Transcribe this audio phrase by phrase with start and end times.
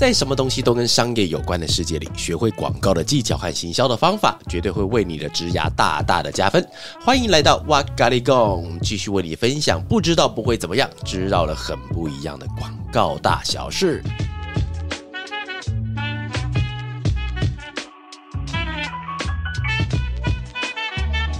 [0.00, 6.66] 在什么东西都跟商业有关的世界里，学会广告的技巧和行销的方法，绝对会为你的职涯大大的加分。
[7.04, 9.78] 欢迎来到哇嘎哩供，继续为你分享。
[9.84, 14.02] 不知道不会怎么样，知道了很不一样的广告大小事。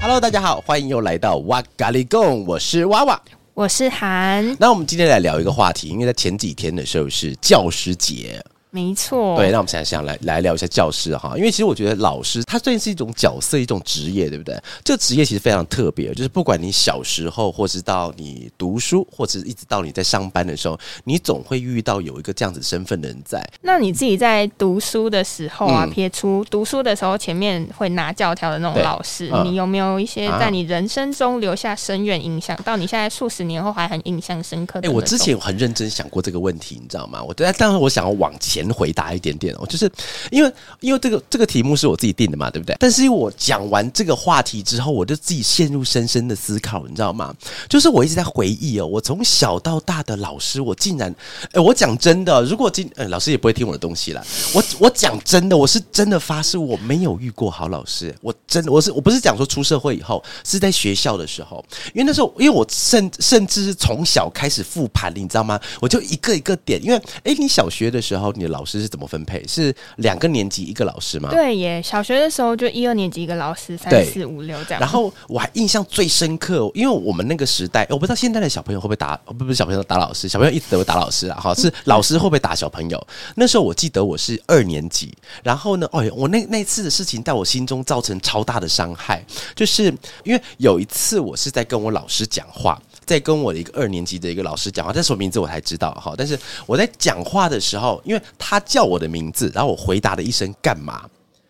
[0.02, 3.18] Hello，大家好，欢迎又来到哇嘎哩供，我是娃娃。
[3.54, 8.42] 我是韩，那我们今天来聊一个话题，因为在前几天的时候是教师节。
[8.72, 14.56] 没错，对，那我们现在想来来聊一下教师哈，因为其实我觉得老师他算是一种角色，一种职业，对不对？
[14.84, 23.44] 这个职业其实非常特别，就是不管你小时候，或是到你读书，或者一直到你在上班的时候，你总会遇到有一个这样子身份的人在。
[23.62, 34.86] 那你自己在读书的时候啊，嗯、撇出读书的时候前面会拿教条的那种老师，嗯、你有没有一些在你人生中留下深远影响，啊、到你现在数十年后还很印象深刻的？
[34.86, 37.20] 哎、欸，我之前有很认真想过这个问题，你知道吗？
[37.20, 38.59] 我但但是我想要往前。
[38.62, 39.90] 先回答一点点哦，就是
[40.30, 42.76] 因为因为这个这个题目是我自己定的嘛，对不对？
[42.78, 47.34] 但是我讲完这个话题之后，我就自己陷入深深的思考，你知道吗？
[47.68, 51.14] 就是我一直在回忆哦，我从小到大的老师，我竟然，
[51.52, 54.22] 哎，我讲真的，如果今，呃，老师也不会听我的东西啦。
[54.54, 58.14] 我我讲真的，我是真的发誓，我没有遇过好老师。
[58.20, 61.64] 我真的，我是我不是讲说出社会以后，是在学校的时候，
[61.94, 65.58] 因为那时候，因为我甚甚至是从小开始复盘，你知道吗？
[65.80, 68.49] 我就一个一个点，因为哎，你小学的时候，你。
[68.50, 69.42] 老师是怎么分配？
[69.46, 71.30] 是两个年级一个老师吗？
[71.30, 74.80] 对耶，小学的时候就一二年级一个老师，三四五六这样。
[74.80, 81.38] 然后我还印象最深刻，因为我们那个时代，我不知道现在的小朋友会不会打，不不是小朋友打老师，小朋友一直都会打老师啊。
[81.40, 83.06] 哈，是老师会不会打小朋友？
[83.34, 89.84] 那时候我记得我是二年级，然后呢，哎，我那那次的事情在我心中造成超大的伤害，就是
[90.24, 92.80] 因为有一次我是在跟我老师讲话。
[93.10, 96.14] 在跟我的一个二年级的一个老师讲话，这什么名字我才知道哈。
[96.16, 101.02] 但是我在讲话的时候，因为他叫我的名字，然后我回答了一声干嘛，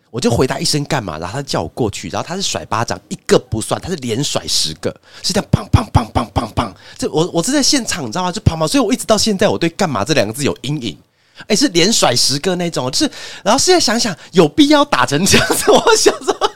[0.09, 4.89] 我就回答一声干嘛，然后他叫我过去，然后他是甩巴掌一个不算，他是连甩十个，
[5.21, 6.73] 是这样砰砰砰砰砰砰。
[6.97, 8.31] 这我我是在现场，你知道吗？
[8.31, 10.97] 就砰砰，所以我一直到现在我对干嘛这两个字有阴影。
[11.45, 13.11] 哎，是连甩十个那种，就是
[13.43, 16.50] 然后现在想想有必要打成这样子， 我想说。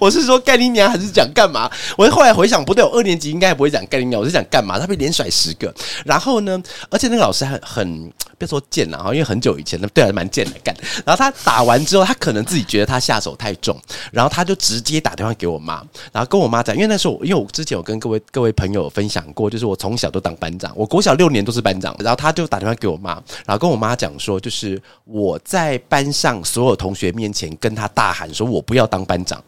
[0.00, 1.70] 我是说干你娘还是讲干嘛？
[1.96, 4.78] 我后来回想不对，我二年级应该也不会讲干你娘，我是讲干嘛？
[4.78, 5.72] 他被连甩十个，
[6.04, 10.74] 然后呢，而且那个老师还很别说贱了哈，因为很久以前的对还蛮贱的干。
[11.04, 13.80] 然后他打完之后，他可能自己觉得他下手太重，
[14.12, 15.82] 然后他就直接打电话给我妈，
[16.12, 23.12] 然后跟我妈讲，因为那时候因为我之前有跟各位各位朋友分享过，就是我从小都当班长，我国小六年都是班长，然后他就打电话给我妈，
[23.44, 29.42] 然后跟我妈讲说，就是我在班上所有同学面前跟他大喊说，我不要当班长。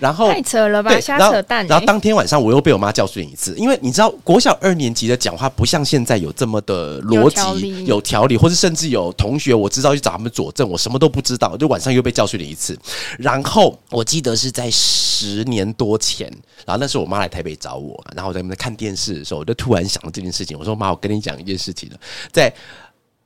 [0.00, 1.68] 然后太扯了吧，瞎扯淡、欸。
[1.68, 12.78] 然后当天晚上我又被我妈教训一次，因为你知道国小二年级的讲话不像现在有这么的逻辑、有条理，或是甚至有同学我知道去找他们佐证，我什么都不知道，就晚上又被教训了一次。
[13.18, 16.26] 然后我记得是在十年多前，
[16.66, 21.96] 然后那时候我妈来台北找我，然后我在那边看电视的时候，我就突然想到这件事情，我说妈，我跟你讲一件事情了，
[22.32, 22.52] 在。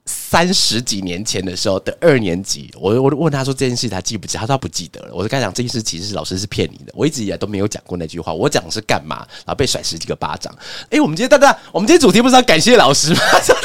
[0.09, 4.39] 三十几年前的时候的二年级，我我就问他说这件事他记不记？
[4.39, 5.11] 他说他不记得了。
[5.13, 8.33] 我就跟他讲这件事其实是老师是骗你的，我一直以来都没有讲过那句话。
[8.33, 9.19] 我讲的是干嘛？
[9.45, 10.51] 然后被甩十几个巴掌。
[10.91, 13.21] 哎、我们今天大家，我们今天主题不是要感谢老师吗？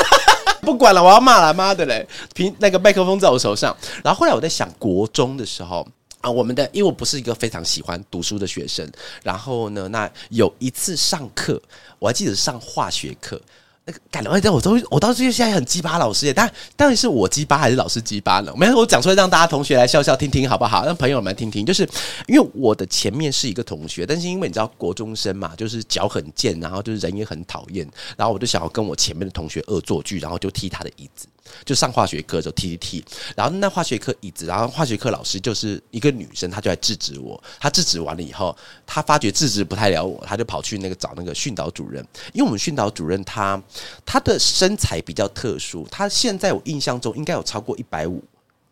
[0.61, 2.05] 不管了，我要骂了，妈的嘞！
[2.33, 3.75] 凭那个麦克风在我手上。
[4.03, 5.87] 然后后来我在想，国中的时候
[6.21, 8.89] 啊，我们的因为我不是一个非常喜欢读书的学生，
[9.23, 11.61] 然后呢，那有一次上课，
[11.99, 13.41] 我还记得上化学课。
[13.85, 18.53] 那个感觉，我都我当时就现在很鸡巴老师耶，但到底是我鸡巴还是老师鸡巴呢？
[18.55, 20.85] 没有，我讲出来让大家同学来笑笑听听好不好？
[20.85, 21.87] 让朋友们听听，就是
[22.27, 27.85] 因为我的前面是一个同学，但是因为你知道国中生嘛，就是脚很贱，然后就是人也很讨厌，
[28.15, 31.27] 然后我就想要跟我前面的同学恶作剧，然后就踢他的椅子。
[31.65, 33.05] 就上化学课就踢踢踢，
[33.35, 37.41] 然后那化学课椅子，然后化学课老师就是一个女生，她就来制止我。
[37.59, 38.55] 她制止完了以后，
[38.85, 42.05] 她发觉制止不太了我，她就跑去那个找那个训导主任。
[42.33, 43.61] 因为我们训导主任她
[44.05, 48.23] 她的身材比较特殊，她现在我印象中应该有超过一百五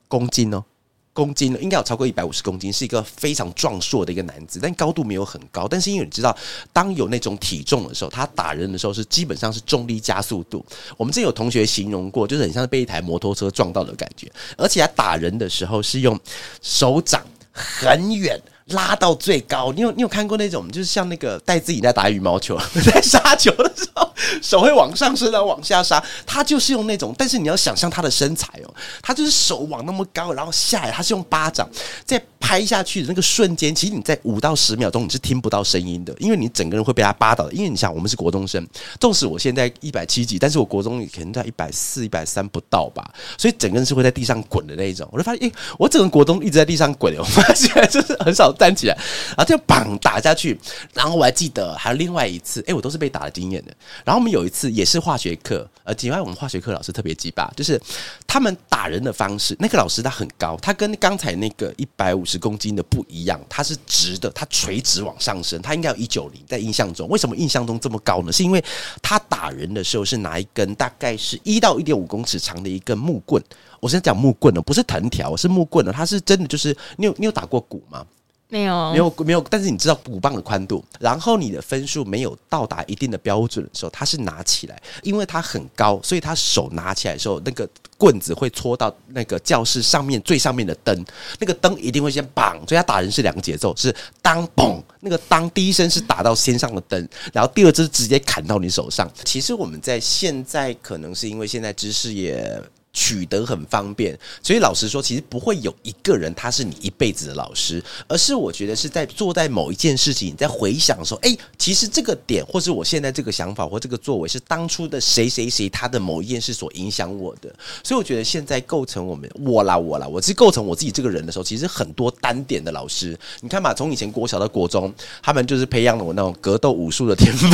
[0.07, 0.63] 公斤哦。
[1.13, 5.67] 公斤应该有超过一百五十公斤，是一个非常壮硕的一个男子，但高度没有很高。
[5.67, 6.35] 但是因为你知道，
[6.71, 10.65] 当有那种体重的时候，他打人的时候是基本上是重力加速度。
[10.95, 14.31] 我们这有同学形容过，就是很像是被一台摩托车撞到的感觉。
[14.57, 16.19] 而且他打人的时候是用
[16.61, 17.21] 手掌
[17.51, 18.39] 很远。
[18.67, 24.09] 拉到最高，你有你有看过那种，就是像那个带自己在打羽毛球， 在杀球的时候，
[24.41, 26.03] 手会往上伸，然后往下杀。
[26.25, 31.69] 他就是用那种，但是你要想象他的身材哦，他就是手往那么高，然后下来，他是用巴掌
[32.05, 32.21] 在。
[32.43, 37.49] 拍下去的那个瞬间，其实你在五到十秒钟你是听不到声音的，因为你整个人会被他扒倒。
[37.51, 38.67] 因为你想，我们是国中生，
[38.99, 45.07] 纵使我现在一百七几，但是我国中可能在一百四、一百三不到吧，所以整个人是会在地上滚的那一种。
[45.11, 48.97] 我就发现，诶，我整个国中一直在地上滚， 我发现就是很少站起来，
[49.37, 50.59] 然后就砰打下去。
[50.95, 53.71] 然后我还记得还有另外一次，诶，我都是被打的经验的。
[54.11, 57.81] 然后我们有一次也是化学课，呃，另外我们化学课老师特别鸡巴，就是
[58.27, 68.33] 他们打人的方式，那个老师他很高，他跟刚才那个一百五十公斤的不一样，他是直的，他垂直往上升，他应该有一九零，在印象中，为什么印象中这么高呢？
[68.33, 68.61] 是因为
[69.01, 73.41] 他打人的时候是拿一根大概是一到一点五公尺长的一根木棍，
[73.79, 78.05] 我现在讲木棍呢，不是藤条，是木棍的，他是真的，就是你有你有打过鼓吗？
[78.51, 79.41] 没有，没有，没有。
[79.49, 87.65] 但是你知道鼓棒的宽度，然后你的分数没有到达一定的标准的时候，他是拿起来，因为他很高，所以他手拿起来的时候，那个
[87.97, 91.05] 棍子会戳到那个教室上面最上面的灯，
[91.39, 99.09] 那个灯一定会先绑，所以他打人是两个节奏，是当嘣，那个当第一声是打到先上的灯，然后第二只直接砍到你手上。
[99.23, 102.61] 其实我们在现在可能是因为现在知识也。
[102.93, 117.53] 取得很方便，所以老实说，其实不会有一个人他是你一辈子的老师，而是我觉得是在做在某一件事情，你在回想说，哎，其实这个点，或是我现在这个想法或这个作为，是当初的谁谁谁他的某一件事所影响我的。
[117.83, 124.93] 所以我觉得现在构成我们我啦我啦，我是构成我自己这个人的时候，其实很多单点的老师，你看嘛，从以前国小到国中，
[125.23, 127.49] 他们就是培养了我那种格斗武术的天分。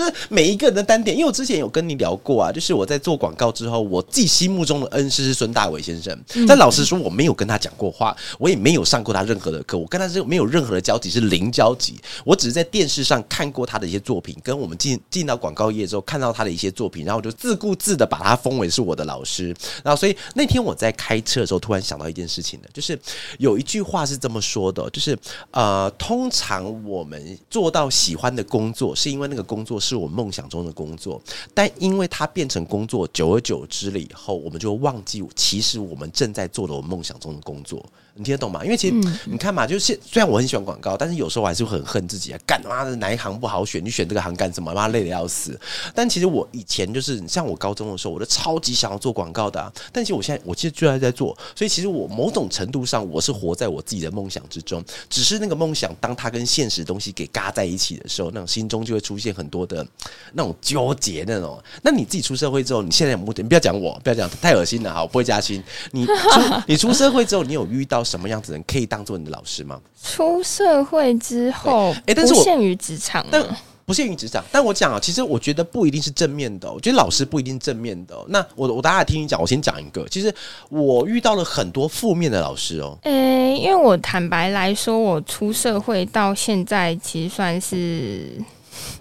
[0.00, 6.18] 就是每一个人的单点，因为我之前有跟你聊过啊，就是我在做广告之后，我自己心目中的恩师是孙大伟先生。
[6.48, 12.00] 但老实说，我没有跟他讲过话，我也没有上过他任何的课，我跟他是没有任何的交集，是零交集。
[12.24, 19.54] 我只是在电视上看过他的一些作品，跟我们进进到广告业之后看到他的一些作品，然后我就自顾自的把他封为是我的老师。
[19.84, 22.98] 然后，所以那天我在开车的时候，突然想到一件事情呢，就是
[23.38, 25.18] 有一句话是这么说的，就是
[25.50, 29.80] 呃，通常我们做到喜欢的工作，是因为那个工作。
[29.80, 31.20] 是是我梦想中的工作，
[31.52, 37.84] 但因为它变成工作，久而久之了以后，我们就忘记，其实我们正在做的我梦想中的工作。
[38.20, 38.62] 你听得懂吗？
[38.62, 38.94] 因为其实
[39.24, 42.38] 你看嘛，就是虽然我很喜欢广告，但是有时候我还是会很恨自己啊！
[42.46, 43.82] 干妈的哪一行不好选？
[43.82, 44.74] 你选这个行干什么？
[44.74, 45.58] 妈累的要死！
[45.94, 49.72] 但其实我以前就是像我高中的时候，我都超级想要做广告的啊。
[49.90, 54.84] 但其实我现在，我其实居然在做，所以其实我某种程度上，我是活在我自己的梦想之中。
[55.08, 59.86] 只是那个梦想，当它跟现实东西给嘎在一起的时候，那种心中就会出现很多的
[60.34, 61.58] 那种纠结那种。
[61.82, 63.42] 那你自己出社会之后，你现在有目的？
[63.42, 65.62] 你不要讲我，不要讲太恶心了哈，我不会加薪。
[65.92, 66.12] 你出
[66.68, 69.80] 你出社会之后，你有遇到什么样子的人可以当做你的老师吗？
[70.02, 73.40] 出社会之后，哎，但是不限于职场，但
[73.86, 74.44] 不限于职场。
[74.50, 76.72] 但我讲啊，其实我觉得不一定是正面的。
[76.72, 78.16] 我觉得老师不一定正面的。
[78.28, 80.06] 那我我大家听你讲，我先讲一个。
[80.08, 80.34] 其实
[80.68, 82.98] 我遇到了很多负面的老师哦。
[83.02, 88.40] 诶，因为我坦白来说，我出社会到现在，其实算是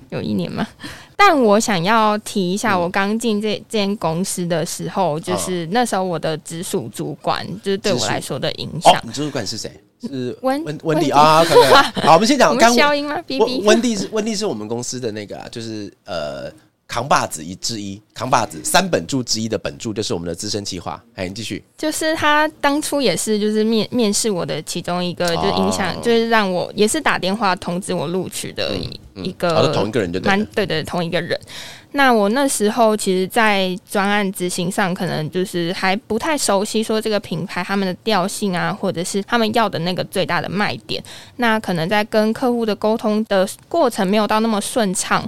[0.10, 0.68] 有一年嘛。
[1.22, 8.96] 但我想要提一下，我刚进这这间公司的时候，就是那时候我的直属主管，就是对我来说的影响。
[9.04, 9.70] 你直属主管是谁？
[10.02, 11.44] 是 温温温蒂啊。
[12.02, 12.58] 好，我们先讲。
[12.58, 13.22] 刚消音吗？
[13.38, 16.50] 温温迪是温迪是我们公司的那个，就是呃。
[16.90, 21.00] 扛把子一之一，扛把子三本柱之一的本柱就是我们的资深企划。
[21.14, 21.64] 哎，你继续。
[21.78, 28.76] 就是他当初也是，就是面面试我的其中一个，就是影响，哦、就是让我也是打电话通知我录取的
[29.14, 31.40] 一个，嗯嗯、同一个人就对，蛮对的同一个人。
[31.92, 41.04] 那我那时候其实，在专案执行上，可能就是还不太熟悉，说这个品牌他们的调性啊，或者是他们要的那个最大的卖点。
[41.36, 45.24] 那可能在跟客户的沟通的过程没有到那么顺畅。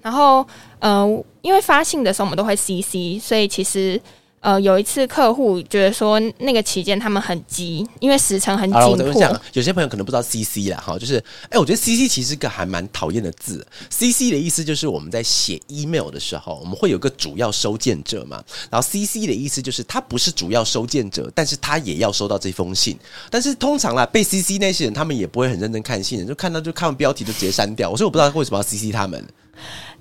[0.00, 0.46] 然后，
[0.80, 4.00] 呃，因为发信的时候我们都会 CC，所以其实，
[4.40, 9.12] 呃，有一次客户觉得说那个期间他们很急，因为时程很紧迫。
[9.14, 13.66] 讲，有些朋友可能不知道 CC 啦，哈，就是，哎，我觉得 CC 其实是个还蛮讨厌的字。
[13.90, 22.96] CC 的意思就是我们在写 email 的时候，我们会有个主要收件者嘛，然后 CC 的意思就是他不是主要收件者，但是他也要收到这封信。
[23.30, 27.96] 但是通常啦，被 CC 那些人，他们也不会很认真看信，就看到就看完标题就直接删掉。
[27.96, 29.26] 所以我不知道为什么要 CC 他们。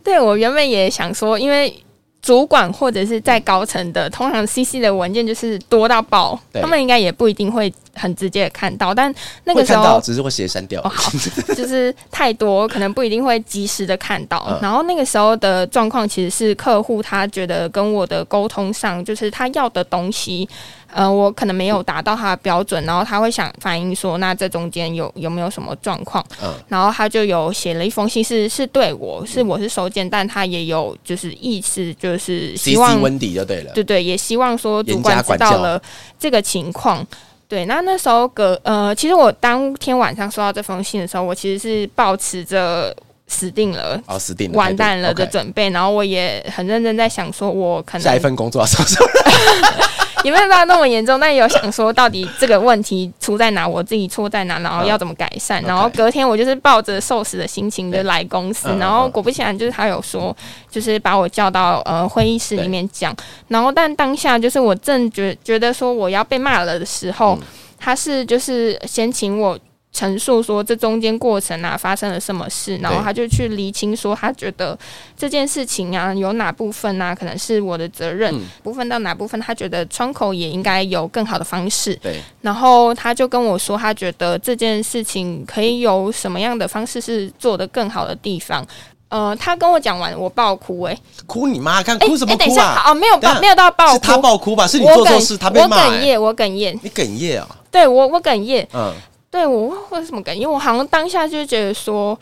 [0.04, 1.84] 对，我原本也想说，因为
[2.22, 8.94] 主管或者是在高层的，通常 CC 的文件就是多到爆，他们应该也不一定会很直接的看到。
[8.94, 9.14] 但
[9.46, 10.82] 那个时候只是会直接删掉。
[10.82, 11.12] 哦，好，
[11.56, 14.46] 就是太多，可能不一定会及时的看到。
[14.50, 20.48] 嗯、然后那个时候的状况其实是客户他觉得跟我的沟通上，就是他要的东西。
[20.94, 26.26] 呃，我可能没有达到他的标准，然后他会想反映说，那这中间有有没有什么状况？
[26.42, 35.82] 嗯，然后他就有写了一封信是，是是对我是我是收件，但他也有就是意思，就是希望温迪就对了，对对，也希望说主管知道了
[36.18, 37.06] 这个情况。
[37.50, 42.94] 对，那那时候隔呃，其实我当天晚上收到这封信的时候，我其实是保持着
[43.28, 49.08] 死定了，哦，死定了，完蛋了的准备，然后我也很认真在想，说我可能下一份工作要什么时候？
[50.26, 55.62] 也没有到那么严重，但也有想说，到底这个问题出在哪，我自己错在哪，然后要怎么改善。
[55.64, 60.36] 然后隔天我就是抱着受死的心情就来公司，然后果不其然，就是他有说，
[60.70, 63.16] 就是把我叫到呃会议室里面讲。
[63.48, 67.38] 然后但当下就是我正觉觉得说我要被骂了的时候，
[67.80, 69.58] 他是就是先请我。
[69.98, 74.78] 陈述说这中间过程啊发生了什么事，然后他就去厘清说他觉得
[75.18, 81.96] 这件事情啊有哪部分啊可能是我的责任，嗯、部分到哪部分他觉得窗口也应该有更好的方式。
[81.96, 88.64] 对，然后他就跟我说他觉得这件事情可以有什么样的方式是做得更好的地方。
[89.10, 92.44] 呃，他跟我讲完，我爆哭哎、欸，哭你妈，看哭什么哭啊？
[92.44, 94.68] 欸欸、等一下哦，没有爆，没有到爆哭，是他爆哭吧？
[94.68, 95.88] 是你做错事，他被骂、欸。
[95.88, 97.48] 我哽咽，我哽咽，你哽咽啊？
[97.72, 98.94] 对我，我哽咽，嗯。
[99.30, 100.42] 对我会什么感觉？
[100.42, 102.18] 因为我好像当下就觉得说，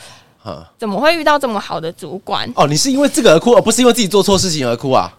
[0.78, 2.52] 怎么会遇到这么好的主管？
[2.56, 5.14] 哦，你是因为这个而哭，而不是因为自己做错事情而哭啊？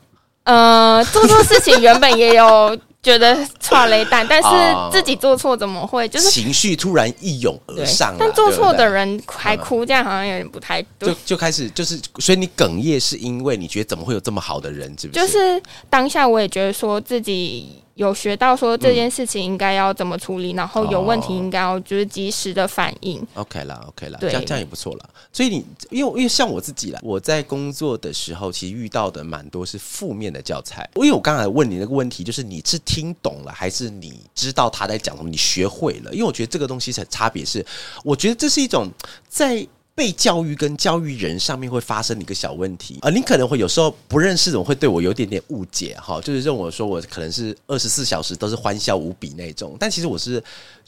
[0.44, 4.48] 呃，做错事情原本也有觉得剉咧等，但是
[4.92, 8.14] 自己做错怎么会就是情绪突然一涌而上？
[8.18, 11.12] 但做错的人还哭，这样好像有点不太对。
[11.12, 14.88] 就就开始就是，所以你哽咽是因为你觉得怎么会有这么好的人？
[14.98, 15.20] 是不是？
[15.20, 17.82] 就是当下我也觉得说自己。
[17.96, 23.26] 有学到说这件事情应该要怎么处理，嗯、然后有问题应该要就是及时的反应。
[23.34, 25.08] OK 啦，OK 啦，这样这样也不错啦。
[25.32, 30.88] 所以你因为因为像我自己啦，我在工作的时候其实遇到的蛮多是负面的教材。
[30.96, 35.30] 因为我刚才问你那个问题，就是你是听懂了还是你知道他在讲什么？
[35.30, 36.12] 你学会了？
[36.12, 37.64] 因为我觉得这个东西是很差别，是
[38.04, 38.88] 我觉得这是一种
[39.28, 39.66] 在。
[39.96, 50.42] 被教育跟教育人上面会发生一个小问题啊，你可能会有时候不认识人会对我有点点误解哈，就是认为说我可能是二十四小时都是欢笑无比那种，但其实我是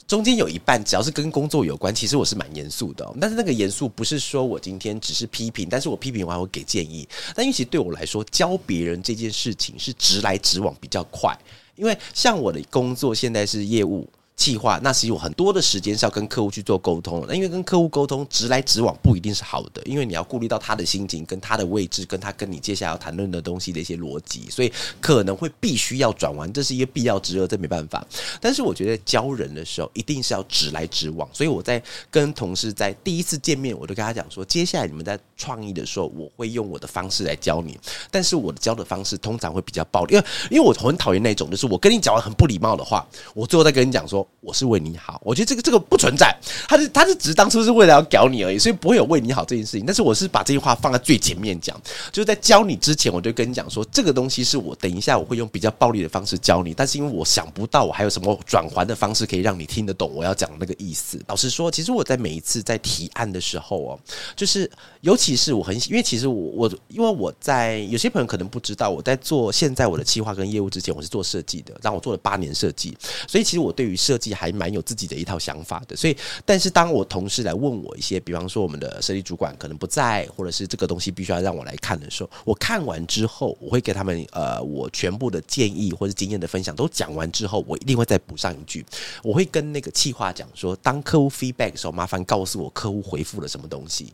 [0.07, 3.11] 中间有一半只要是跟工作有关，其实我是蛮严肃的。
[3.19, 7.07] 但是那个严肃不是说我今天只是批评，但是我批评完会给建议。
[7.33, 11.35] 但因为其实对我来说，教别人这件事情是直来直往比较快，
[11.75, 14.07] 因为像我的工作现在是业务。
[14.39, 17.25] 计划，那其实有很多的时间是要跟客户去做沟通。
[17.27, 28.01] 那因为跟客户沟通直来直往不一定是好的，因为你要顾虑到他的心情、跟他的位置、跟他跟你接下来要谈论的东西的一些逻辑，所以可能会必须要转弯，这是一个必要之恶，这没办法。
[28.39, 37.77] 但是我觉得教人的时候一定是要直来直往，所以我在跟同事在第一次见面，我就跟他讲说，接下来你们在创意的时候，我会用我的方式来教你，
[38.09, 44.25] 但是我的教的方式通常会比较暴力，因为因为我很讨厌那种，就是我跟你讲完很不礼貌的话，我最后再跟你讲说。
[44.41, 46.33] 我是为你好，我觉得这个这个不存在，
[46.67, 49.85] 他是他是只是当初是为了要搞你而已，所以不会有为你好这件事情。
[49.85, 51.79] 但是我是把这句话放在最前面讲，
[52.11, 61.19] 就是在教你之前，我就跟你讲说，这个东西是我等一下我会用比较暴力的方式教你，但是因为我想不到我还有什么转换的方式可以让你听得懂我要讲那个意思。
[61.27, 63.99] 老实说，其实我在每一次在提案的时候哦，
[64.37, 64.69] 就是
[65.01, 88.85] 尤其是我很因为其实我我因为我在有些朋友可能不知道，我在做现在我的企划跟业务之前，我是做设计的，让我做了八年设计，所以其实我对于设计还蛮有自己的一套想法的，所以，但是当我同事来问我一些，比方说我们的设计主管可能不在，或者是这个东西必须要让我来看的时候，我看完之后，我会给他们呃，我全部的建议或者经验的分享都讲完之后，我一定会再补上一句，
[89.23, 94.11] 我会跟那个企划讲说，当客户 feedback 的时候，麻烦告诉我客户回复了什么东西，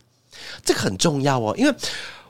[0.64, 1.76] 这个很重要哦，因为。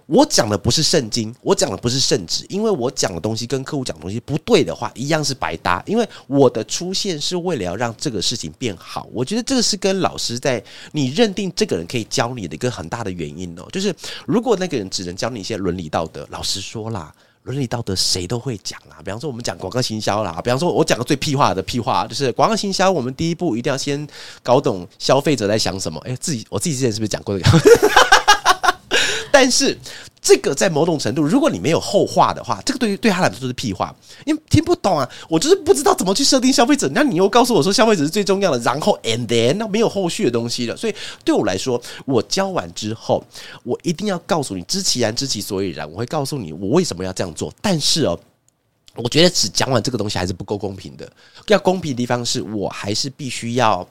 [0.07, 5.81] 我讲的不是圣经，我讲的不是圣旨，因为我讲的东西跟客户讲的东西不对的话，一样是白搭。
[5.87, 9.07] 因为我的出现是为了要让这个事情变好。
[9.11, 13.65] 我觉得这个是跟老师在你认定这个人可以教你的一个很大的原因哦。
[13.71, 13.93] 就是
[14.27, 18.97] 如果那个人只能教你一些伦理道德，老实说啦，伦理道德谁都会讲啦。
[19.03, 24.07] 比方说我们讲广告行销啦，比方说我讲个最屁话的屁话，就是广告行销，我们第一步一定要先
[24.43, 25.99] 搞懂消费者在想什么。
[26.01, 27.59] 诶，自己我自己之前是不是讲过这个？
[29.37, 29.77] 但是
[30.21, 33.93] 这个在某种程度，如果你没有后话的话，这个对于对他来说是屁话，
[34.25, 35.05] 因为听不懂啊。
[35.27, 40.77] 我就是不知道怎么去设定消费者，那你又告诉我说消费者是最重要的，然后 and then 那没有后续的东西了。
[40.77, 43.21] 所以对我来说，我教完之后，
[43.63, 47.53] 我一定要告诉你知其然知其所以然，我会告诉你我为什么要这样做。
[47.61, 48.17] 但是哦，
[48.95, 51.11] 我觉得只讲完这个东西还是不够公平的。
[51.47, 53.85] 要公平的地方是我还是必须要。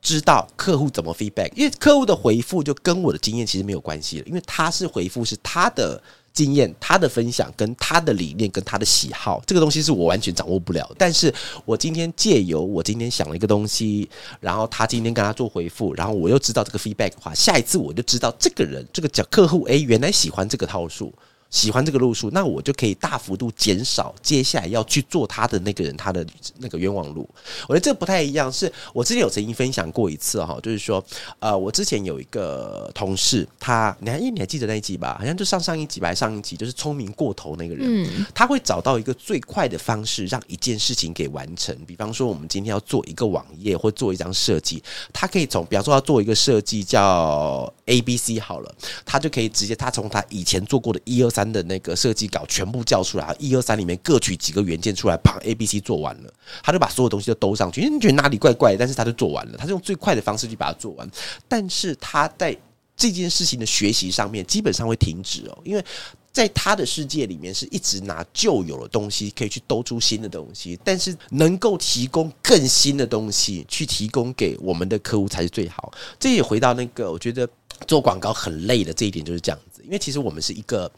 [0.00, 6.00] 知道客户怎么 feedback，因为客户的回复就跟我的经验其实没有关系了，因为他是回复是他的
[6.32, 10.88] 经验、他的分享跟他的理念跟他的喜好，这个东西是我完全掌握不了。
[10.96, 14.08] 但是我今天借由我今天想了一个东西，
[14.40, 21.12] 然后他今天跟他做回复，然后我又知道这个 feedback 的话，下一次我就知道这个人这个叫客户 A 原来喜欢这个套数。
[21.50, 26.26] 喜欢这个路数，那我就可以大幅度减少接下来要去做他的那个人他的
[26.58, 27.28] 那个冤枉路。
[27.66, 31.02] 我觉得这不太一样，是我之前有曾经分享过一次哈，就是说，
[31.38, 35.16] 呃，我之前有一个同事，他你还你还记得那一集吧？
[35.18, 41.74] 好像就上上一集吧，上一集就是聪明过头那个人，嗯，他会找到一个最快的方式让一件事情给完成。
[41.86, 48.74] 比方说，我们今天要做一个网页或做一张设计，他可以从，比方说要做一个设计叫 A B C 好了，
[49.06, 51.48] 他就可以直接他从他以前做过的一二三。
[51.48, 56.30] 的那个设计稿全部叫出来，一二三里面各取几个元件出来，把 A、B、C 做完了，
[56.62, 57.80] 他就把所有东西都兜上去。
[57.80, 61.10] 因为你觉得哪里怪怪，但是他就做完了，他是用最快的方式去把它做完。
[61.48, 62.54] 但是他在
[62.94, 65.82] 这件事情的学习上面基本上会停止哦，因为
[66.30, 75.92] 在他的世界里面是一直拿旧有的东西可以去兜出新的东西，但是能够提供更新的东西去提供给我们的客户才是最好。
[76.20, 77.48] 这也回到那个我觉得
[77.86, 80.90] 做广告很累的这一点就是这样子，因为其实我们是一个。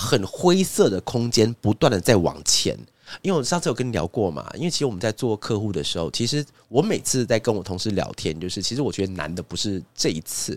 [0.00, 2.78] 很灰色的空间，不断的在往前。
[3.20, 10.56] 因为我上次有跟你聊过嘛，因为其实我们在做客户的时候，其实我每次在跟我同事聊天，就是其实我觉得难的不是这一次，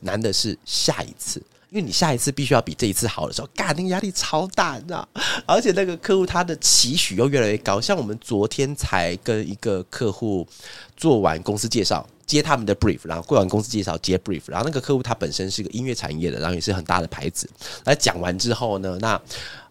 [0.00, 1.42] 难的是下一次。
[1.70, 5.06] 因为你下一次必须要比这一次好的时候，干，那个压力超大，你知道？
[5.44, 7.78] 而且那个客户他的期许又越来越高。
[7.78, 10.46] 像我们昨天才跟一个客户
[10.96, 12.08] 做完公司介绍。
[12.28, 17.50] 接他们的 brief，然后贵完公司介绍接 brief，然后那个客户他本身是个音乐产业的，然后也是很大的牌子。
[17.86, 19.20] 来讲完之后呢，那。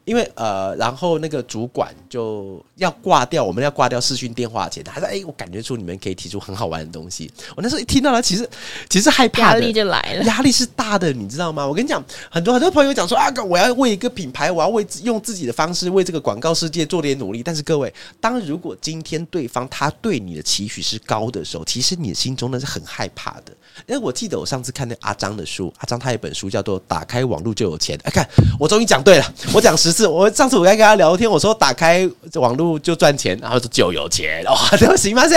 [0.08, 8.50] 因为呃，然后那个主管就要挂掉，我们要挂掉视讯电话前，他说：“哎，我感觉出你们可以提出很好玩的东西。”我那时候一听到他，其实
[8.90, 11.68] 其实害怕，压力就来了，压力是大的，你知道吗？
[11.68, 17.44] 我跟你讲，很多很多朋友讲说啊，我要为一个品牌，我要为用自己的方式为这个广告世界做点努力。
[17.44, 23.52] 但是各位，当如果今天对方他对你的期许是高的时候，其实你的心中呢是很害怕的。
[23.86, 27.98] 因为我记得我上次看那阿张的书，阿张他有一本书叫做《打开网络就有钱》。
[28.04, 28.28] 哎，看
[28.60, 30.08] 我终于讲对了，我讲十次。
[30.08, 34.44] 我上次我在跟他聊天，我说打开网络就赚钱，然后说就有钱。
[34.46, 35.28] 哇，这个行吗？
[35.28, 35.36] 这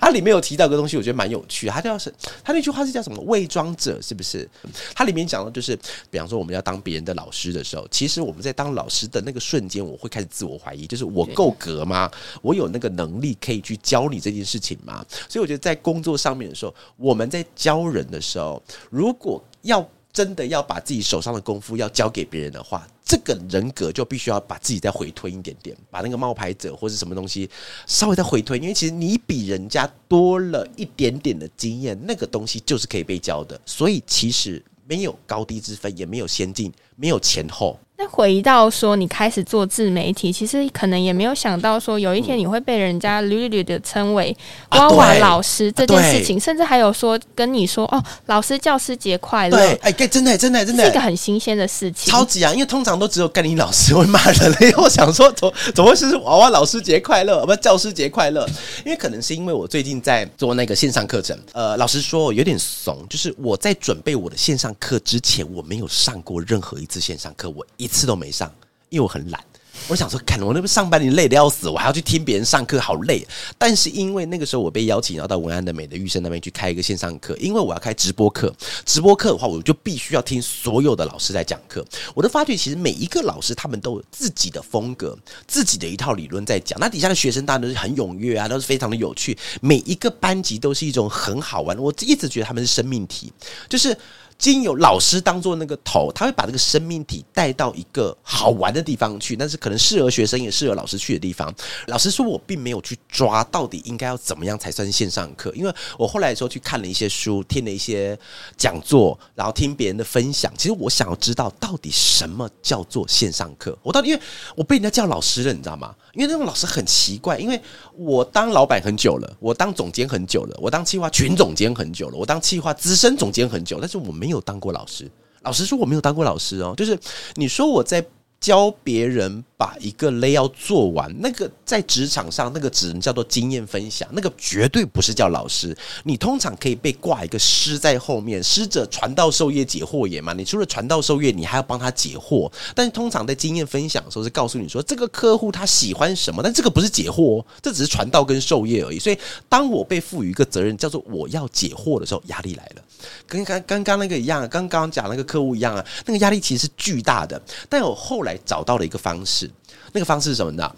[0.00, 1.68] 他里面有提到个东西，我觉得蛮有趣。
[1.68, 2.12] 他叫是，
[2.44, 3.20] 他那句话是叫什么？
[3.22, 4.48] 伪装者是不是？
[4.94, 5.78] 他里面讲的就是，
[6.10, 12.10] 比方说我们要当别人的老师的时候，其实我们在当老师的那个瞬间，我会开始自我怀疑，就是我够格吗？
[12.42, 15.04] 我有那个能力可以去教你这件事情吗？
[15.28, 27.48] 所以我觉得在工作上面的时候，我们在教人的时候，如果要真的要把自己手上的功夫要交给别人的话，这个人格就必须要把自己再回推一点点，把那个冒牌者或是什么东西
[27.86, 37.78] 稍微再回推，因为其实你比人家多了一点点的经验，那个东西就是可以被教的，所以其实没有高低之分，也没有先进，没有前后。
[37.98, 44.36] 那回到说，你开始做自媒体，其实可能也没有想到说，有一天你会被人家屡屡的称为
[44.72, 49.56] “娃娃老师”这件事情，甚至还有说跟你说“哦，老师教师节快乐”。
[49.56, 52.12] 对，哎，真的，真的，真的，是一个很新鲜的事情。
[52.12, 52.52] 超级啊！
[52.52, 58.46] 因为通常都只有干你老师会骂人，因为我想说，怎怎么会是娃娃老师节快乐，不教师节快乐？
[58.84, 68.52] 因为可能是因为我最近在做那个线上课程，呃，老实说有点怂，就是我在准备我的线上课之前，我没有上过任何一次线上课，我一一次都没上。
[68.88, 69.44] 因为我很懒，
[69.88, 73.26] 我想说，看我那边上班，你累得要死，我还要去听别人上课，好累。
[73.58, 81.84] 但是因为那个时候我被邀请要到文安的美的育生那边去开一个线上课，因为我要开直播课，直播课的话，我就必须要听所有的老师在讲课。
[82.14, 85.18] 我都发觉，其实每一个老师他们都有自己的风格，
[85.48, 86.78] 自己的一套理论在讲。
[86.78, 89.36] 那底下的学生当然都是很踊跃啊，都是非常的有趣。
[89.60, 93.32] 每一个班级都是一种很好玩，我一直觉得他们是生命体，
[93.68, 93.98] 就是。
[94.38, 101.52] 经由老师当做那个头，他会把这个生命体带到一个好玩的地方去，但是可能适合学生也适合老师去的地方。
[101.86, 108.16] 老实说，我并没有去抓到底应该要怎么样才算是线上课，因为我后来的时候去看了一些书，听了一些
[108.58, 110.52] 讲座，然后听别人的分享。
[110.54, 113.76] 其实我想要知道到底什么叫做线上课。
[113.82, 114.20] 我到底因为
[114.54, 115.94] 我被人家叫老师了，你知道吗？
[116.12, 117.58] 因为那种老师很奇怪，因为
[117.94, 124.25] 我当老板很久了，我当总监很久了，我当企划群总监很久了，我当企划资深总监很久，但是我没。
[124.26, 125.08] 没有当过老师，
[125.42, 126.74] 老实说我没有当过老师哦。
[126.76, 126.98] 就是
[127.36, 128.04] 你说我在
[128.46, 129.42] 教别人。
[129.58, 135.74] 把一个 layout 做完，那个在职场上那个只能叫做经验分享，那个绝对不是叫老师。
[136.04, 140.34] 你通常可以被挂一个师在后面，师者传道授业解惑也嘛。
[140.34, 142.52] 你除了传道授业，你还要帮他解惑。
[142.74, 148.98] 但是通常在经验分享的时候是告诉你说这个客户他喜欢什么，但这个不是解惑，哦这只是传道跟授业而已。
[148.98, 152.82] 所以当我被赋予一个责任叫做我要解惑的时候，压力来了，
[153.26, 157.40] 跟刚刚刚那个一样，刚刚讲那个客户一样啊，那个压力其实是巨大的。
[157.70, 159.50] 但我后来找到了一个方式。
[159.92, 160.74] 那个方式是什么呢？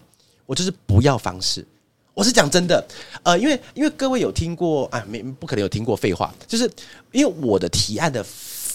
[0.46, 1.66] 我就是不要方式。
[2.14, 2.84] 我是讲真的，
[3.22, 6.68] 呃，因为因为各位有听过啊，没不可能有听过废话，就是
[7.12, 8.24] 因为我的提案的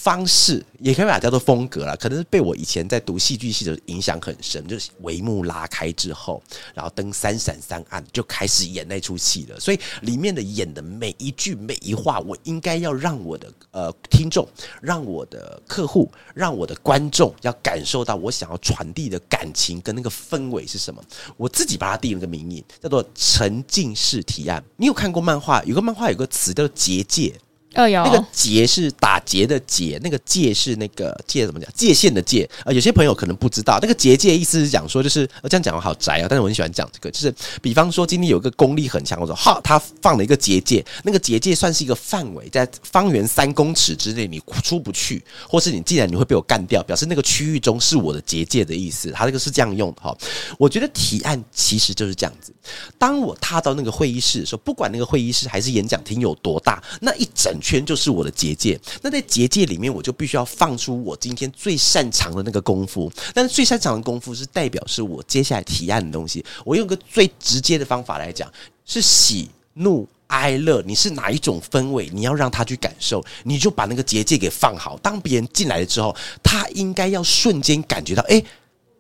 [0.04, 9.58] 方式，也可以把它叫做风格了，可能是被我以前在读戏剧系的影响很深，就是帷幕拉开之后，然后灯三闪三暗，就开始演那出戏了。
[9.62, 14.46] 所以里面的演的每一句每一话，我应该要让我的呃听众，
[14.82, 21.02] 让我的客户，让我的观众要感受到我想要传递的感情跟那个氛围是什么。
[21.38, 24.62] 我自己把它定了个名义，叫做沉浸式提案。
[24.76, 25.64] 你有看过漫画？
[25.64, 27.34] 有个漫画有个词叫做结界。
[27.76, 31.70] 哦，有那个结是打结的结，那个界是那个界怎么讲？
[31.74, 50.16] 界限的界啊，有些朋友可能不知道，那个结界意思是讲说，就是我这样讲好宅啊，但是我很喜欢讲这个，就是比方说今天有一个功力很强，我说哈，他放了一个结界，那个结界算是一个范围，在方圆三公尺之内你出不去，或是你既然你会被我干掉，表示那个区域中是我的结界的意思，他这个是这样用的哈。
[50.60, 52.54] 我觉得提案其实就是这样子，
[53.00, 57.52] 当我踏到那个会议室的时候，不管那个会议室还是演讲厅有多大，那一整。
[57.64, 63.12] 圈就是我的结界，那在结界里面，我就必须要放出我今天最擅长的那个功夫。
[63.34, 66.44] 但是最擅长的功夫是代表是我接下来提案的东西。
[66.66, 68.52] 我用个最直接的方法来讲，
[68.86, 75.00] 是喜怒哀乐，你是哪一种氛围，你要让他去感受，你就把那个结界给放好。
[75.02, 78.44] 当别人进来了之后，他应该要瞬间感觉到，诶。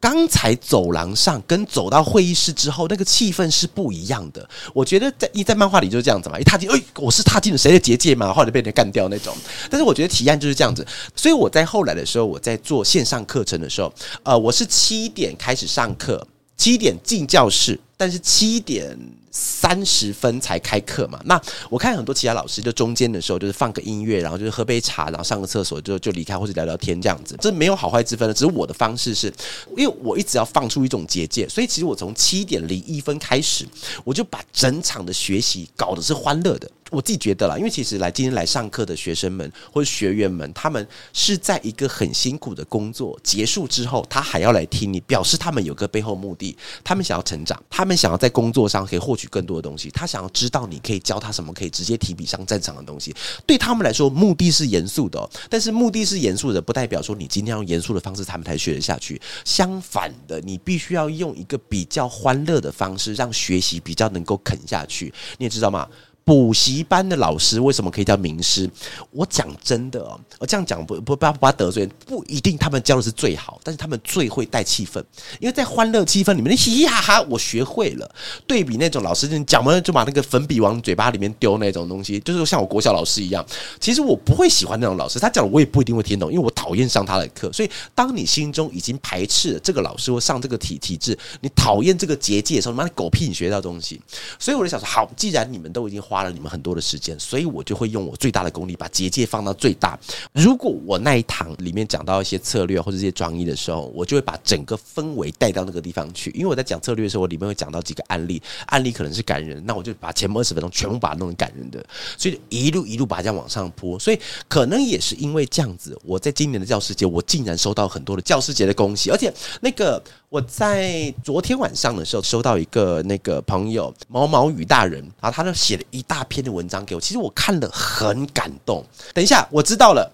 [0.04, 4.46] 刚才走廊上跟走到会议室之后，那个气氛是不一样的。
[4.74, 9.34] 我觉得在一在漫画里就是这样子嘛，一踏进，哎，我是踏进了谁的结界嘛，后来被人干掉那种。
[9.70, 10.86] 但是我觉得提案就是这样子，
[11.16, 18.98] 所以我在后来的时候，我在做线上课程的时候，呃，我是七点开始上课，七点进教室，但是七点。
[19.36, 21.20] 三十分才开课嘛？
[21.26, 27.36] 那我看很多其他老师，就中间的时候就是放个音乐，然后就是喝杯茶，然后上个厕所就就离开，或者聊聊天这样子。
[27.42, 29.34] 这没有好坏之分的，只是我的方式是，
[29.76, 33.68] 因为我一直要放出一种结界，所以其实我从七点零一分开始，
[34.04, 36.70] 我就把整场的学习搞得是欢乐的。
[36.92, 53.14] 我自己觉得啦，因为其实来今天来上课的学生们或者学员们，他们是在一个很辛苦的工作结束之后，他还要来听你，表示他们有个背后目的，他们想要成长，他们想要在工作上可以获取更多的东西，他想要知道你可以教他什么，可以直接提笔上战场的东西。
[53.46, 59.22] 对他们来说，目的是严肃的，但是目的是严肃的，不代表说你今天用严肃的方式他们才学得下去。
[59.46, 65.14] 相反的，你必须要用一个比较欢乐的方式，让学习比较能够啃下去。
[65.38, 65.88] 你也知道吗？
[66.26, 68.70] 补习班的老师为什么可以叫名师？
[69.12, 75.04] 我讲真的哦，我这样讲不不不不得罪，不一定他们教的是最好，但是他们最会带气氛，
[75.40, 78.16] 因为在欢乐气氛里面，你嘻嘻哈哈，我学会了。
[78.48, 83.46] 对比那种老师，你讲完就把那个粉笔往嘴巴里面丢那种东西，就是像我国小老师一样。
[83.82, 87.52] 其实我不会喜欢那种老师，他讲的我也不一定会听懂，因为我讨厌上他的课。
[87.52, 94.00] 所以，当你心中已经排斥了这个老师或上这个体体制，你讨厌这个结界的时候，妈的狗屁，你学到东西。
[94.40, 96.02] 所以我就想说，好，既然你们都已经。
[96.14, 100.00] 花了你们很多的时间，所以我就会用我最大的功力把结界放到最大。
[100.32, 106.30] 如果我那一堂里面讲到一些策略或者这些专业的时候，我就会把整个氛围带到那个地方去。
[106.36, 111.84] 因为我在讲策略的时候，我里面会讲到几个案例，案例可能是感人，那我就把前面二十分钟全部把它弄成感人的，
[112.16, 113.98] 所以一路一路把它这样往上铺。
[113.98, 120.00] 所以可能也是因为这样子，我在今年的教师节，我竟然收到很多的教师节的恭喜，而且那个
[120.34, 126.02] 我在昨天晚上的时候收到一个那个朋友毛毛雨大人，然后他就写了一。
[126.02, 128.84] 大篇的文章给我，其实我看了很感动。
[129.14, 130.12] 等一下，我知道了，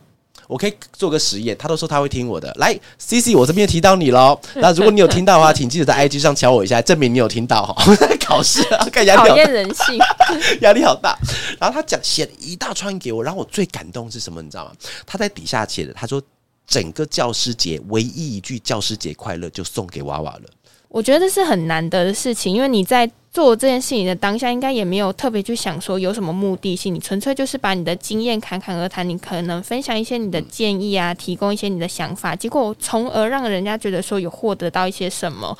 [0.47, 1.57] 我可以做个实验。
[1.57, 4.37] 他都说他会听我的，来，CC，我这边提到你喽。
[4.55, 7.75] 那如果你有听到的话，请记得在 IG 上敲我一下，证明你有听到哈。
[8.19, 9.97] 考试啊，看压力，讨厌人性，
[10.61, 11.17] 压力好大。
[11.59, 14.41] 然后他讲写了一大串给我，然后我最感动是什么？
[14.41, 14.71] 你知道吗？
[15.05, 16.21] 他在底下写的，他说
[16.69, 20.43] 整个教师节唯一一句“教师节快乐”就送给娃娃了。
[20.87, 35.55] 我觉得这是很难得的事情，因为你在做这件事情的当下，应该也没有特别去想说有什么目的性，你纯粹就是把你的经验侃侃而谈，你可能分享一些你的建议啊，提供一些你的想法，结果从而让人家觉得说有获得到一些什么，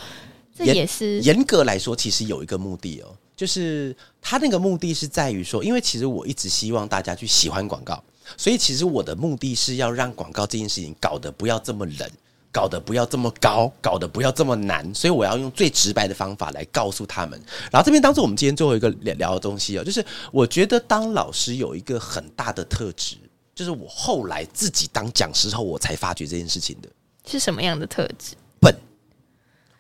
[0.56, 8.04] 这也是严格来说，其实有一个目的哦，就是他那个目的是在于说，因为其实我一直希望大家去喜欢广告，
[8.38, 12.10] 所以其实我的目的是要让广告这件事情搞得不要这么冷。
[12.52, 17.40] 搞得不要这么高，搞得不要这么难，所以我要用最直白的方法来告诉他们。
[17.72, 23.18] 然后这边当做我们今天最后一个聊聊的东西哦，就是我觉得当老师有一个很大的特质，
[23.54, 26.90] 就是我后来自己当讲师后，我才发觉这件事情的。
[27.24, 28.34] 是什么样的特质？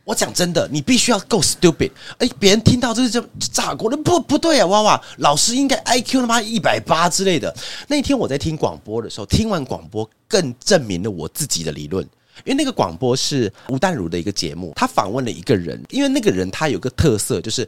[0.09, 1.91] 我讲真的，你必须要够 stupid。
[2.17, 3.95] 哎，别人听到这是这咋过的？
[3.97, 7.55] 不不对啊，哇哇老师应该 IQ 他妈一百八之类的。
[7.87, 12.03] 那天我在听广播的时候，听完广播更证明了我自己的理论。
[12.43, 17.67] 因为那个广播是吴淡如的一个节目，他访问了一个人，因为那个人他有个特色，就是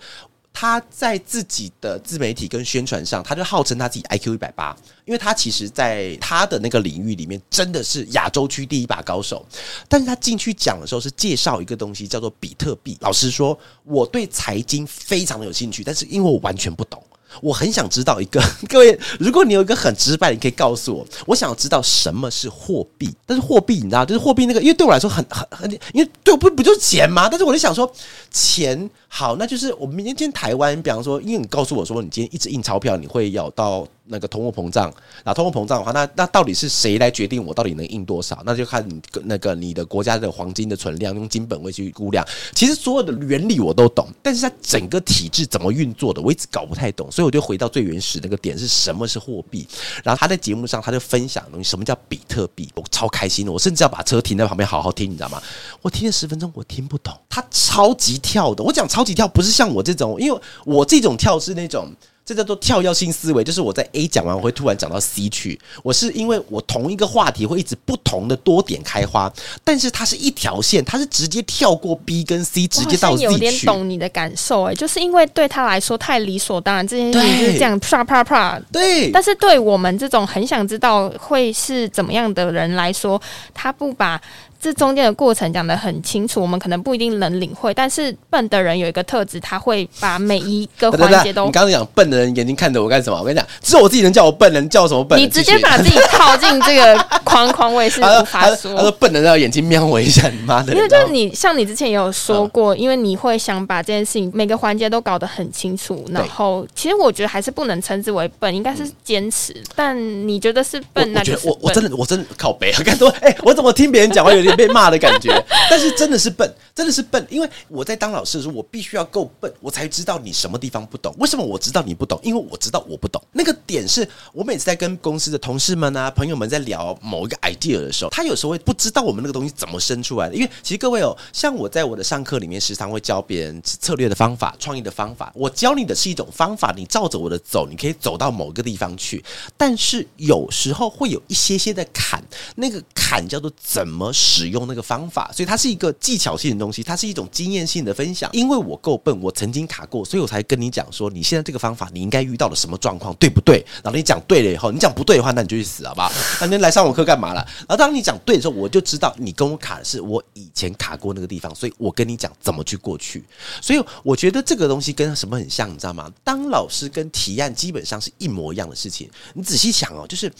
[0.53, 9.45] 他在自己的自媒体跟宣传上，他就号称他自己 IQ 一百八，因为他其实在他的那个领域里面真的是亚洲区第一把高手。
[9.87, 12.97] 但是他进去讲的时候是介绍一个东西叫做比特币。
[13.01, 17.01] 老实说，我对财经非常的有兴趣，但是因为我完全不懂。
[17.41, 23.09] 我很想知道一个， 各位，如果你有一个很直白，你可以告诉我，我想要知道什么是货币。
[23.25, 27.29] 但是货币，你知道，就是货币那个，因为对我来说很很很，因为对我不不就是钱吗？
[27.29, 27.89] 但是我就想说，
[28.29, 33.85] 钱好，那就是我们明天今天台湾，比方说，因为你告诉我说，你今天一直印钞票，你会要到。
[34.05, 34.93] 那个通货膨胀，
[35.23, 38.41] 那通货膨胀的话，那那到底是谁来决定我到底能印多少？
[38.45, 42.27] 那就看你那个你的国家的黄金的存量，用金本位去估量。
[42.53, 47.09] 其实所有的原理我都懂，但是它整个体制怎么运作的，我一直搞不太懂。
[47.09, 49.65] 所以我就回到最原始那个点，是什么是货币？
[50.03, 52.67] 然后他在节目上他就分享东西，什么叫比特币？
[52.75, 55.41] 我超开心的，我甚至要把车停在旁边好好听，你知道吗？
[55.81, 58.61] 我听了十分钟，我听不懂，他超级跳的。
[58.61, 61.91] 我讲超级跳，不是像我这种，因为我这种跳是那种。
[62.23, 65.59] 这叫做跳跃性思维，就是我在 A 讲完，我会突然讲到 C 去。
[65.81, 69.29] 我是因为我同一个话题会一直不同的多点开花，
[69.63, 73.23] 但是它是一条线，它是直接跳过 B 跟 C，直接到 Z 去。
[73.23, 78.61] 有点懂你的感受，哎，就是因为对他来说太理所当然，这件事情就是这样啪啪啪。
[78.71, 83.19] 对，但是对我们这种很想知道会是怎么样的人来说，
[83.51, 84.21] 他不把。
[84.61, 91.45] 这中间的过程讲得很清楚，我们可能不一定能领会，但是笨的人有一个特质，他会把每一个环节都。
[91.45, 93.17] 你刚刚讲笨的人眼睛看着我干什么？
[93.17, 95.19] 我跟你讲，只有我自己能叫我笨人，叫我什么笨？
[95.19, 98.75] 你直接把自己套进这个框框，我也是无法说。
[98.75, 100.73] 他说笨的人要眼睛瞄我一下，你妈的！
[100.75, 109.55] 因为就是你，像你之前也有说过，因为你会想把这件事情每个环节都搞得很清楚，然后其实我觉得还是不能称之为笨，应该是坚持。
[109.75, 109.97] 但
[110.27, 112.79] 你觉得是笨，那就是我我真的我真的靠北啊！
[112.85, 113.11] 干什么？
[113.21, 114.50] 哎，我怎么听别人讲话有点？
[114.55, 115.31] 被骂的感觉，
[115.69, 121.13] 但是真的是笨，真的是笨，因为我在当老师的时候，我必须要够笨，我才知道你什么地方不懂。
[121.19, 122.19] 为什么我知道你不懂？
[122.23, 123.21] 因为我知道我不懂。
[123.31, 130.35] 那个点是我每次在跟公司的同事们啊、朋友们在聊某一个 idea 的时候，他有时候会不知道我们那个东西怎么生出来的。
[130.35, 135.31] 因为其实各位哦，像我在我的上课里面，时常会教别人策略的方法、创意的方法。
[135.35, 139.23] 我教你的是一种方法，你照着我的走，你可以走到某一个地方去。
[139.57, 142.23] 但是有时候会有一些些的坎，
[142.55, 148.27] 那个坎叫做怎么使使用那个方法，所以它是一个技巧性的东西，它是一种经验性的分享。
[148.33, 153.63] 因为我够笨，我曾经卡过，所以我才跟你讲说，你现在这个方法，你应该遇到了什么状况，对不对？
[153.83, 156.11] 然后你讲对了以后，你讲不对的话，那你就去死，好不好？
[156.39, 157.45] 那你来上我课干嘛了？
[157.59, 163.23] 然后当你讲对的时候，我就知道你跟我卡的是我以前卡过那个地方，所以我跟你讲怎么去过去。
[163.61, 166.11] 所以我觉得这个东西跟什么很像，你知道吗？
[166.23, 169.07] 当老师跟提案基本上是一模一样的事情。
[169.35, 170.31] 你仔细想哦，就是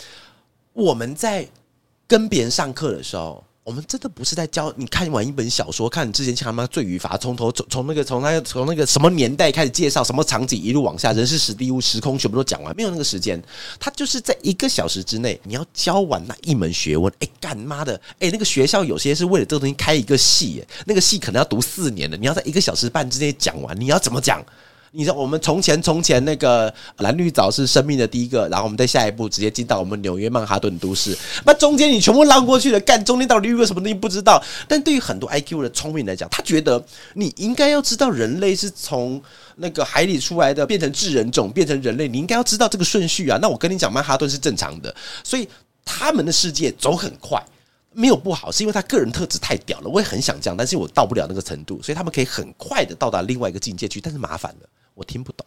[0.73, 1.47] 我们在
[2.07, 3.43] 跟别人上课的时候。
[3.71, 13.41] 我们真的不是在教你看完一本小说，看你之前像他妈罪与罚，从头从从那个从那个从那个什么年代开始介绍什么场景，一路往下，人事时地物时空全部都讲完，没有那个时间。
[13.79, 17.09] 他就是在一个小时之内，你要教完那一门学问。
[17.19, 17.95] 哎，干妈的！
[18.19, 24.43] 哎，那个学校有些是为了这个东西开一个系，那个系可能要读四年的，你要在一个小时半之内讲完，你要怎么讲？
[24.93, 34.43] 你说我们从前从前那个蓝绿藻是生命的第一个，然后我们在下一步直接进到我们纽约曼哈顿都市，那中间你全部绕过去了，干中间到底遇个什么东西不知道？
[34.67, 39.21] 但对于很多 IQ 的聪明来讲，他觉得你应该要知道人类是从
[39.55, 43.39] 那个海里出来的，变成智人种，变成人类，你应该要知道这个顺序啊。
[43.41, 45.47] 那我跟你讲，曼哈顿是正常的，所以
[45.85, 47.41] 他们的世界走很快，
[47.93, 49.89] 没有不好，是因为他个人特质太屌了。
[49.89, 54.67] 我也很想这样，但是我到不了那个程度，所以他们可以很快的到达另外一个境界去，但是麻烦了。
[54.93, 55.45] 我听不懂，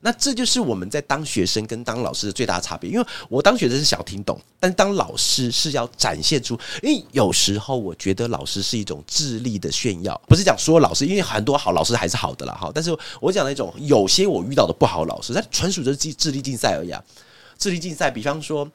[0.00, 2.90] 那这就是我们在当学生跟当老师的最大差别。
[2.90, 6.58] 因为我当学生是想听懂，但当老师是要展现出。
[6.82, 12.54] 因为有时候我觉得老师是一种智力的炫耀，不是讲说老师，因为很多好老师还是好的啦。
[12.54, 12.70] 哈。
[12.74, 17.02] 但是我讲那种有些我遇到的不好老师，但纯属就是智智力竞赛而已啊。
[17.58, 18.66] 智力竞赛，比方说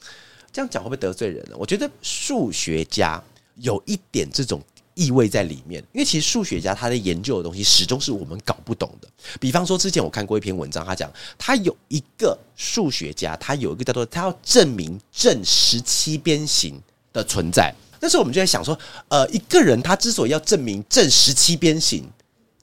[0.53, 1.55] 这样讲会不会得罪人呢？
[1.57, 3.21] 我觉得数学家
[3.55, 4.61] 有一点这种。
[4.95, 9.07] 意味在里面，因为其实数学家他在研究的东西始终是我们搞不懂的。
[9.39, 16.81] 比方说，之前我看过一篇文章，他讲他有一个数学家，他有一个叫做他要证明正十七边形
[17.13, 17.73] 的存在。
[17.99, 18.77] 但是我们就在想说，
[19.09, 22.03] 呃，一个人他之所以要证明正十七边形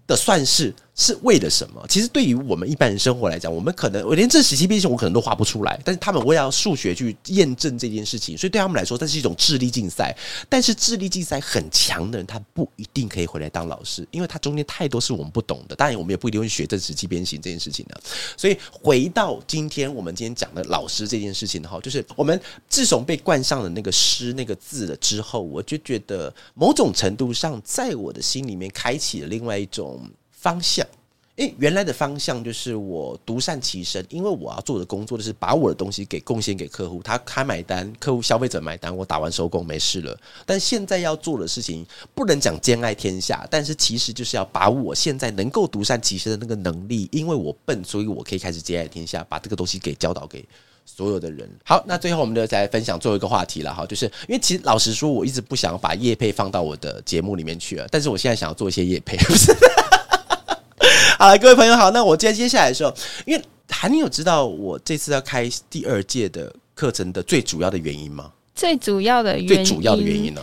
[0.06, 0.74] 的算式。
[0.94, 1.82] 是为了什么？
[1.88, 10.14] 其实对于我们一般人生活来讲，我们可能我连这十七边形我可能都画不出来，但是他们为了数学去验证这件事情，所以对他们来说，这是一种智力竞赛。
[10.50, 15.74] 但是智力竞赛很强的人，他不一定可以回来当老师，因为他中间太多是我们不懂的。
[15.74, 17.98] 当然，我们也不一定会学正十七边形这件事情的。
[18.36, 30.06] 所以回到今天我们今天讲的老师这件事情的话，就是我们自从被冠上了那个师那个字了之后，我就觉得某种程度上，在我的心里面开启了另外一种。
[30.42, 30.84] 方向，
[31.36, 40.18] 因原来的方向就是我独善其身，因为我要做的工作就是把我的东西给贡献给客户，他开买单，客户消费者买单，我打完收工没事了。
[40.44, 50.44] 但现在要做的事情不能讲兼爱天下，但是其实就是要把我现在能够独善其身的那个能力，因为我笨，所以我可以开始兼爱天下，把这个东西给教导给
[50.84, 51.48] 所有的人。
[51.64, 59.16] 好，那最后我们就再分享最后一个话题了哈，就是因为其实老实说，我一直不想把业配放到我的节目里面去了，但是我现在想要做一些业配。
[61.22, 61.92] 好了，各位朋友好。
[61.92, 62.92] 那我接接下来的时候，
[63.24, 68.32] 因为韩你有知道我这次要开第二届的课程的最主要的原因吗？
[68.56, 70.42] 最主要的原因，最主要的原因呢？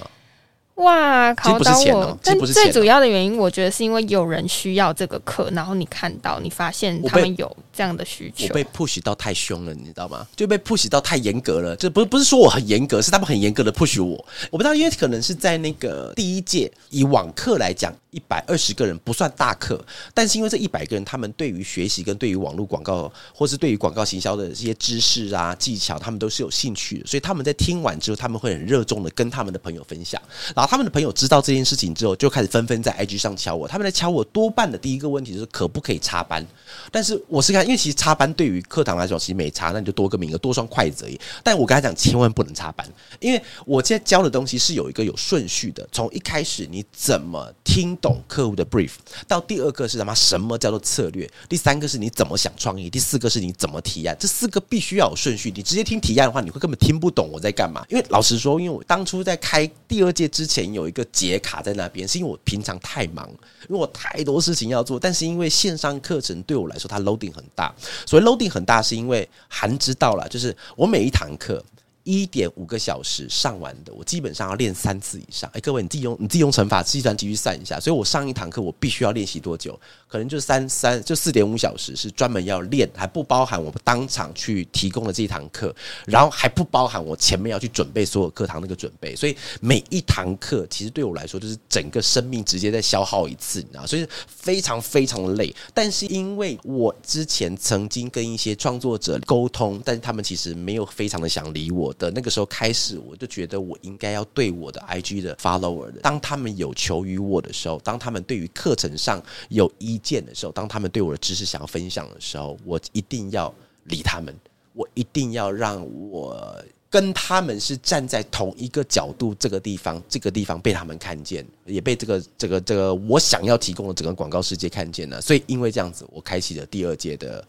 [0.80, 2.18] 哇，考到我！
[2.24, 8.48] 但最主要的原因，我觉得是因为有人需要这个课，然后你看到，你发现他们有这样的需求。
[8.48, 10.26] 我被 push 到太凶了，你知道吗？
[10.38, 11.76] 就被 push 到太严格了。
[11.76, 14.14] 这不是不是说我很严格，是他们很严格的 push 我。
[14.50, 17.94] 我不知道，因为可能是在那个第一届以网课来讲。
[18.12, 19.80] 一百二十个人不算大课，
[20.16, 30.20] 但是因为这一百个人，他们对于学习跟对于网络广告，或是对于广告行销的这些知识啊技巧，他们都是有兴趣的，所以他们在听完之后，他们会很热衷的跟他们的朋友分享。
[30.56, 33.68] 然后他们的朋友知道这件事情之后，就开始纷纷在 IG 上敲我。
[33.68, 36.46] 他们来敲我，多半的第一个问题就是可不可以插班？
[36.92, 41.20] 但是我是看，因为其实插班对于课堂来说其实没差，那你就多个名额，多双筷子而已。
[41.44, 42.88] 但我跟他讲，千万不能插班，
[43.20, 48.92] 因为我现在教的东西是有一个有顺序的，从一开始你怎么听懂客户的 brief，
[49.28, 50.14] 到第二个是什么？
[50.16, 51.30] 什么叫做策略？
[51.48, 52.90] 第三个是你怎么想创意？
[52.90, 54.16] 第四个是你怎么提案？
[54.20, 55.52] 这四个必须要有顺序。
[55.56, 57.86] 你直接听提案的话，你会根本听不懂我在干嘛。
[57.90, 63.28] 因为老实说，因为我当初在开第二届之前有一个结卡在那边，是因为我平常太忙，
[63.68, 65.00] 因为我太多事情要做。
[65.00, 67.74] 但是因为线上课程对我来说，它 loading 很大。
[68.06, 71.64] 所谓 loading 很大，是因为韩知道了，就是我每一堂课。
[72.04, 75.50] 一点五个小时上完的，我基本上要练三次以上。
[75.54, 77.80] 哎，各位，你自己用你自己用乘法计算机去算一下。
[77.80, 79.80] 所以我上一堂课，我必须要练习多久？
[80.08, 89.16] 可能就三三就四点五小时，是专门要练，还不包含我们当场去提供的这一堂课，然后还不包含我前面要去准备所有课堂那个准备。
[89.16, 93.86] 所以每一堂课，其实对我来说，就是整个生命直接在消耗一次，你知道？
[93.86, 95.54] 所以非常非常的累。
[95.76, 101.89] 但是因为我之前曾经跟一些创作者沟通，但是他们其实没有非常的想理我。
[101.94, 113.54] 的那个时候开始，我就觉得我应该要对我的 IG 的 follower，当他们有求于我的时候，当他们对于课程上有意见的时候，当他们对我的知识想要分享的时候，我一定要
[113.86, 114.36] 理他们，
[114.74, 125.22] 我一定要让我跟他们是站在同一个角度，这个地方，这个地方被他们看见，也被这个这个这个我想要提供的整个广告世界看见了。
[125.22, 127.46] 所以因为这样子，我开启了第二届的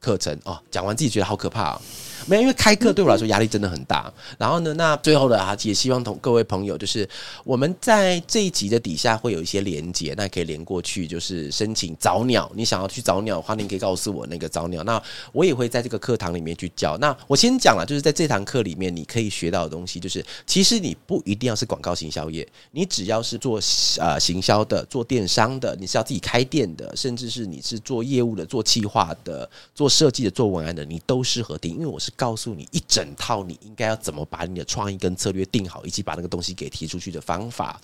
[0.00, 0.58] 课程哦。
[0.70, 1.82] 讲完自己觉得好可怕哦。
[2.26, 4.12] 没有，因为开课对我来说压力真的很大。
[4.36, 7.08] 然后呢，那最后的啊，也希望同各位朋友，就是
[7.44, 12.50] 我们在这一集的底下会有一些连接，那可以连过去，就是申请早鸟。
[12.54, 14.82] 你想要去早鸟的话，你可以告诉我那个早鸟。
[14.84, 16.98] 那我也会在这个课堂里面去教。
[16.98, 23.58] 那我先讲了，就是在这堂课里面，你可以学到的东西，就是其实你不一定要是广告行销业，你只要是做
[23.98, 32.12] 呃行销的、做电商的，你是要自己开店的，甚至是你是做业务的、做企划的、做设计的、做文案的，你都适合听，因为我是。
[32.16, 37.80] 告诉你一整套，你应该要怎么把你的创意跟策略定好，以及把那个东西给提出去的方法。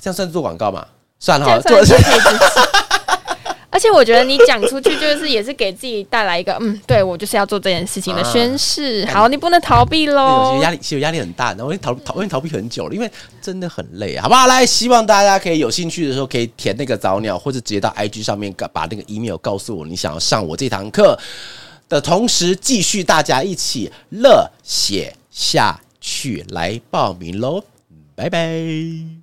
[0.00, 0.86] 这样算做广告吗？
[1.18, 1.78] 算了，好，做。
[3.70, 9.06] 而且我觉得你讲出去，就是也是给自己带来一个，嗯，对我就是要做这件事情的宣誓。
[9.06, 10.52] 好，你不能逃避喽。
[10.52, 14.46] 有些压力，其实压力很大，然后我逃逃，我逃避很久了，因为真的很累，好不好？
[14.46, 21.18] 来，希望大家可以有兴趣的时候，可以填那个早鸟，或者直接到 IG 上面把那个 email 告诉我，你想要上我这堂课。
[21.88, 27.64] 的同时，继续大家一起乐写下去，来报名喽！
[28.14, 29.19] 拜拜。